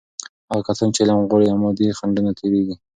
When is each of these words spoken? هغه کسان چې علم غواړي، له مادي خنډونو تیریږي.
هغه 0.49 0.61
کسان 0.67 0.89
چې 0.95 0.99
علم 1.03 1.19
غواړي، 1.29 1.45
له 1.51 1.57
مادي 1.61 1.95
خنډونو 1.97 2.31
تیریږي. 2.39 2.75